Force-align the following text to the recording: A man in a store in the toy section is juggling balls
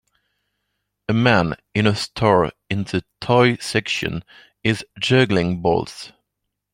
A 1.07 1.13
man 1.13 1.57
in 1.75 1.85
a 1.85 1.93
store 1.95 2.51
in 2.71 2.85
the 2.85 3.05
toy 3.19 3.57
section 3.57 4.23
is 4.63 4.83
juggling 4.99 5.61
balls 5.61 6.11